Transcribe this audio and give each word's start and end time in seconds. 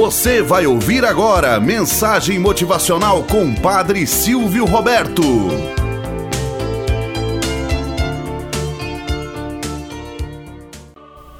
Você 0.00 0.40
vai 0.40 0.66
ouvir 0.66 1.04
agora 1.04 1.60
mensagem 1.60 2.38
motivacional 2.38 3.22
com 3.24 3.54
Padre 3.54 4.06
Silvio 4.06 4.64
Roberto. 4.64 5.22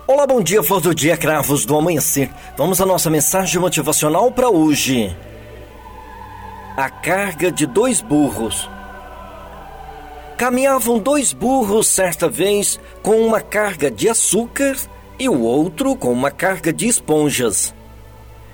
Olá, 0.07 0.27
bom 0.27 0.43
dia, 0.43 0.63
flor 0.63 0.83
do 0.83 0.95
dia, 0.95 1.17
cravos 1.17 1.65
do 1.65 1.75
amanhecer. 1.75 2.31
Vamos 2.55 2.83
à 2.83 2.85
nossa 2.85 3.09
mensagem 3.09 3.59
motivacional 3.59 4.31
para 4.31 4.51
hoje. 4.51 5.17
A 6.77 6.91
carga 6.91 7.51
de 7.51 7.65
dois 7.65 8.03
burros. 8.03 8.69
Caminhavam 10.37 10.99
dois 10.99 11.33
burros 11.33 11.87
certa 11.87 12.29
vez 12.29 12.79
com 13.01 13.27
uma 13.27 13.41
carga 13.41 13.91
de 13.91 14.07
açúcar 14.07 14.77
e 15.19 15.31
o 15.31 15.41
outro 15.41 15.97
com 15.97 16.13
uma 16.13 16.31
carga 16.31 16.71
de 16.71 16.87
esponjas. 16.87 17.80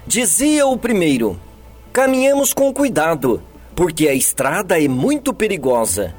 Dizia 0.06 0.64
o 0.68 0.78
primeiro: 0.78 1.36
Caminhemos 1.92 2.54
com 2.54 2.72
cuidado, 2.72 3.42
porque 3.74 4.06
a 4.06 4.14
estrada 4.14 4.80
é 4.80 4.86
muito 4.86 5.34
perigosa. 5.34 6.14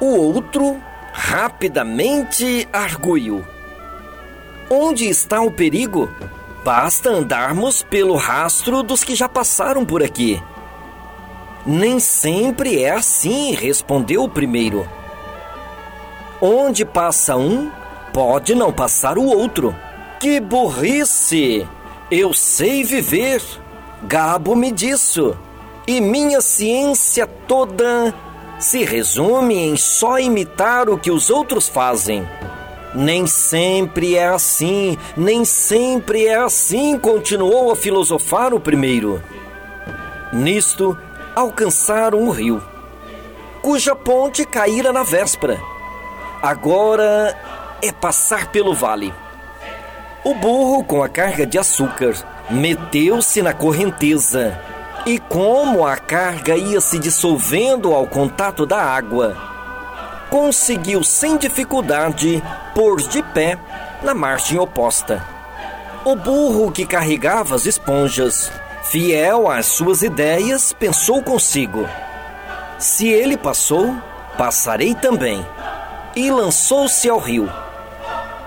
O 0.00 0.14
outro 0.14 0.76
rapidamente 1.12 2.68
arguiu: 2.72 3.44
Onde 4.70 5.08
está 5.08 5.40
o 5.40 5.50
perigo? 5.50 6.08
Basta 6.64 7.10
andarmos 7.10 7.82
pelo 7.82 8.14
rastro 8.14 8.84
dos 8.84 9.02
que 9.02 9.16
já 9.16 9.28
passaram 9.28 9.84
por 9.84 10.00
aqui. 10.00 10.40
Nem 11.66 11.98
sempre 11.98 12.84
é 12.84 12.90
assim, 12.90 13.52
respondeu 13.52 14.22
o 14.22 14.28
primeiro. 14.28 14.86
Onde 16.40 16.84
passa 16.84 17.36
um, 17.36 17.68
pode 18.12 18.54
não 18.54 18.72
passar 18.72 19.18
o 19.18 19.24
outro. 19.24 19.74
Que 20.20 20.38
burrice! 20.38 21.66
Eu 22.10 22.32
sei 22.32 22.84
viver, 22.84 23.42
gabo-me 24.04 24.70
disso, 24.70 25.36
e 25.88 26.00
minha 26.00 26.40
ciência 26.40 27.26
toda 27.26 28.14
se 28.60 28.84
resume 28.84 29.56
em 29.56 29.76
só 29.76 30.16
imitar 30.20 30.88
o 30.88 30.96
que 30.96 31.10
os 31.10 31.30
outros 31.30 31.68
fazem. 31.68 32.24
Nem 32.94 33.26
sempre 33.26 34.14
é 34.14 34.28
assim, 34.28 34.96
nem 35.16 35.44
sempre 35.44 36.26
é 36.26 36.36
assim, 36.36 36.96
continuou 36.96 37.72
a 37.72 37.76
filosofar 37.76 38.54
o 38.54 38.60
primeiro. 38.60 39.20
Nisto, 40.32 40.96
alcançaram 41.34 42.22
o 42.22 42.30
rio, 42.30 42.62
cuja 43.60 43.96
ponte 43.96 44.46
caíra 44.46 44.92
na 44.92 45.02
véspera. 45.02 45.60
Agora 46.40 47.36
é 47.82 47.90
passar 47.90 48.52
pelo 48.52 48.72
vale. 48.72 49.12
O 50.26 50.34
burro, 50.34 50.82
com 50.82 51.04
a 51.04 51.08
carga 51.08 51.46
de 51.46 51.56
açúcar, 51.56 52.12
meteu-se 52.50 53.40
na 53.40 53.52
correnteza. 53.52 54.60
E 55.06 55.20
como 55.20 55.86
a 55.86 55.96
carga 55.96 56.56
ia 56.56 56.80
se 56.80 56.98
dissolvendo 56.98 57.94
ao 57.94 58.08
contato 58.08 58.66
da 58.66 58.76
água, 58.76 59.36
conseguiu 60.28 61.04
sem 61.04 61.36
dificuldade 61.36 62.42
pôr 62.74 62.96
de 63.02 63.22
pé 63.22 63.56
na 64.02 64.14
margem 64.14 64.58
oposta. 64.58 65.24
O 66.04 66.16
burro 66.16 66.72
que 66.72 66.84
carregava 66.84 67.54
as 67.54 67.64
esponjas, 67.64 68.50
fiel 68.82 69.48
às 69.48 69.66
suas 69.66 70.02
ideias, 70.02 70.72
pensou 70.72 71.22
consigo: 71.22 71.88
se 72.80 73.06
ele 73.06 73.36
passou, 73.36 73.94
passarei 74.36 74.92
também. 74.92 75.46
E 76.16 76.32
lançou-se 76.32 77.08
ao 77.08 77.20
rio. 77.20 77.48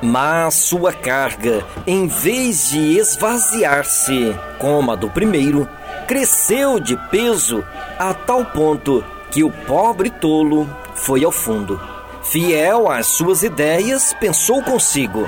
Mas 0.02 0.56
sua 0.56 0.94
carga, 0.94 1.66
em 1.86 2.08
vez 2.08 2.70
de 2.70 2.98
esvaziar-se, 2.98 4.34
como 4.58 4.92
a 4.92 4.96
do 4.96 5.10
primeiro, 5.10 5.68
cresceu 6.08 6.80
de 6.80 6.96
peso 7.10 7.66
a 7.98 8.14
tal 8.14 8.46
ponto 8.46 9.04
que 9.30 9.44
o 9.44 9.52
pobre 9.52 10.10
tolo 10.10 10.70
foi 10.96 11.26
ao 11.26 11.32
fundo. 11.32 11.80
Fiel 12.24 12.90
às 12.90 13.08
suas 13.08 13.44
ideias, 13.44 14.14
pensou 14.14 14.64
consigo: 14.64 15.28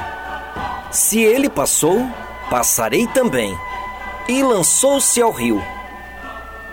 se 0.90 1.20
ele 1.20 1.50
passou, 1.50 2.08
passarei 2.50 3.08
também. 3.08 3.54
E 4.30 4.42
lançou-se 4.42 5.22
ao 5.22 5.32
rio. 5.32 5.62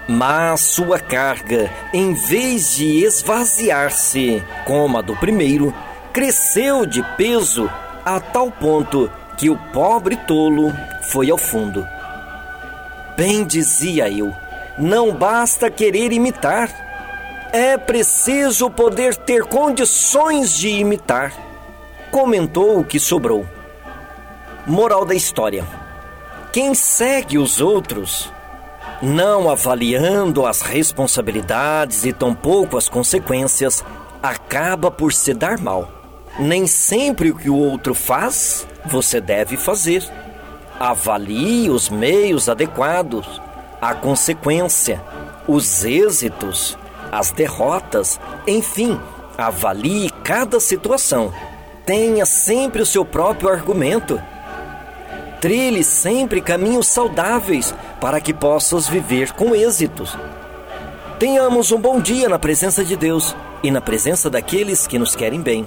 Mas 0.07 0.61
sua 0.61 1.01
carga, 1.01 1.71
em 1.93 2.15
vez 2.15 2.77
de 2.77 3.05
esvaziar-se, 3.05 4.43
como 4.65 4.99
a 4.99 5.03
do 5.03 5.17
primeiro, 5.17 5.75
cresceu 6.13 6.87
de 6.87 7.03
peso 7.17 7.69
a 8.09 8.21
tal 8.21 8.51
ponto 8.51 9.11
que 9.37 9.51
o 9.51 9.57
pobre 9.71 10.17
tolo 10.17 10.73
foi 11.03 11.31
ao 11.31 11.37
fundo. 11.37 11.87
Bem 13.19 13.45
dizia 13.45 14.09
eu, 14.09 14.35
não 14.79 15.13
basta 15.13 15.71
querer 15.71 16.11
imitar, 16.11 16.71
é 17.53 17.77
preciso 17.77 18.71
poder 18.71 19.15
ter 19.15 19.45
condições 19.45 20.57
de 20.57 20.71
imitar. 20.71 21.35
Comentou 22.11 22.81
o 22.81 22.85
que 22.85 22.99
sobrou. 22.99 23.45
Moral 24.67 25.05
da 25.05 25.15
história: 25.15 25.67
quem 26.51 26.75
segue 26.75 27.37
os 27.37 27.61
outros, 27.61 28.33
não 29.03 29.51
avaliando 29.51 30.47
as 30.47 30.63
responsabilidades 30.63 32.07
e 32.07 32.13
tampouco 32.15 32.79
as 32.79 32.89
consequências, 32.89 33.85
acaba 34.23 34.91
por 34.91 35.13
se 35.13 35.35
dar 35.35 35.59
mal. 35.59 35.98
Nem 36.39 36.67
sempre 36.67 37.31
o 37.31 37.35
que 37.35 37.51
o 37.51 37.57
outro 37.57 37.95
faz, 37.95 38.67
você 38.85 39.21
deve 39.21 39.57
fazer. 39.57 40.09
Avalie 40.79 41.71
os 41.71 41.89
meios 41.89 42.49
adequados, 42.49 43.41
a 43.81 43.95
consequência, 43.95 45.03
os 45.47 45.85
êxitos, 45.85 46.79
as 47.11 47.31
derrotas, 47.33 48.21
enfim, 48.47 49.01
avalie 49.37 50.11
cada 50.23 50.61
situação. 50.61 51.33
Tenha 51.87 52.27
sempre 52.27 52.83
o 52.83 52.87
seu 52.87 53.05
próprio 53.05 53.49
argumento. 53.49 54.21
Trilhe 55.41 55.85
sempre 55.85 56.41
caminhos 56.41 56.89
saudáveis 56.89 57.75
para 58.01 58.21
que 58.21 58.35
possas 58.35 58.89
viver 58.89 59.33
com 59.33 59.55
êxitos. 59.55 60.17
Tenhamos 61.19 61.73
um 61.73 61.81
bom 61.81 62.01
dia 62.01 62.29
na 62.29 62.39
presença 62.39 62.85
de 62.85 62.95
Deus 62.95 63.35
e 63.63 63.71
na 63.71 63.81
presença 63.81 64.29
daqueles 64.29 64.87
que 64.87 64.99
nos 64.99 65.17
querem 65.17 65.41
bem. 65.41 65.67